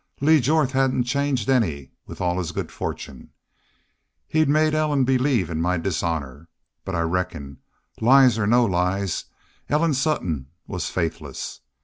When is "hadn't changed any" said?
0.71-1.91